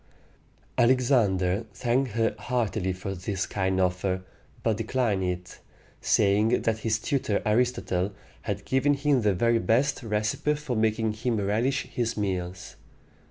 [0.79, 4.23] Alexander thanked her heartily for this kind offer,
[4.63, 5.59] but declined it,
[6.01, 8.11] saying that his tutor Aristotle
[8.41, 12.77] had given him the very best recipe for making him relish his meals.